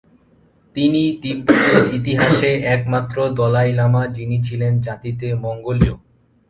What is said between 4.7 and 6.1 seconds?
জাতিতে মঙ্গোলীয়।